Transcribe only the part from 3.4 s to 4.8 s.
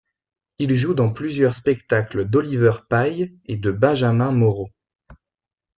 et de Benjamin Moreau.